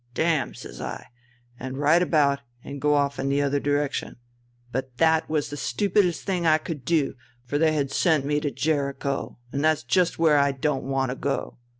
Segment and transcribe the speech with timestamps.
[0.15, 1.09] 'Damn!' says I,
[1.59, 4.15] and right about, and go off in the other direction.
[4.71, 7.13] But that was the stupidest thing I could do,
[7.45, 11.15] for they had sent me to Jericho, and that's just where I don't want to
[11.15, 11.59] go.